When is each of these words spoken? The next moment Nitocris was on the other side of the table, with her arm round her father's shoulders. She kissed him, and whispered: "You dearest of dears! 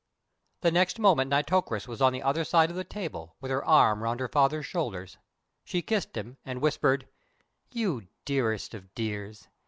The 0.61 0.71
next 0.71 0.97
moment 0.97 1.29
Nitocris 1.29 1.87
was 1.87 2.01
on 2.01 2.11
the 2.11 2.23
other 2.23 2.43
side 2.43 2.71
of 2.71 2.75
the 2.75 2.83
table, 2.83 3.35
with 3.39 3.51
her 3.51 3.63
arm 3.63 4.01
round 4.01 4.19
her 4.19 4.27
father's 4.27 4.65
shoulders. 4.65 5.19
She 5.63 5.83
kissed 5.83 6.17
him, 6.17 6.37
and 6.43 6.59
whispered: 6.59 7.07
"You 7.71 8.07
dearest 8.25 8.73
of 8.73 8.95
dears! 8.95 9.47